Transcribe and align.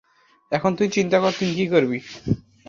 এখন 0.51 0.71
তুই 0.75 0.87
চিন্তা 0.87 1.17
কর 1.19 1.31
তুই 1.39 1.49
কী 1.55 1.65
করবি। 1.67 1.99